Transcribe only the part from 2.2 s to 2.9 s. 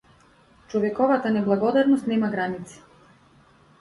граници.